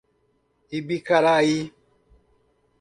[0.77, 1.59] Ibicaraí